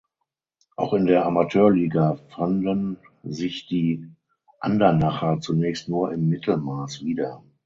[0.77, 4.07] Auch in der Amateurliga fanden sich die
[4.59, 7.43] Andernacher zunächst nur im Mittelmaß wieder.